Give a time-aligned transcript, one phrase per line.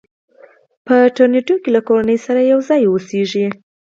[0.85, 3.43] په ټورنټو کې له کورنۍ سره یو ځای اوسي.